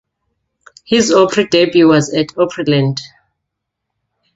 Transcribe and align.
His 0.83 1.11
Opry 1.13 1.45
debut 1.45 1.87
was 1.87 2.11
at 2.11 2.29
Opryland. 2.29 3.01